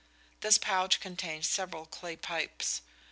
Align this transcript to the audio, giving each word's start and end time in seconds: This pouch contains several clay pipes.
This 0.39 0.57
pouch 0.57 0.99
contains 0.99 1.47
several 1.47 1.85
clay 1.85 2.15
pipes. 2.15 2.81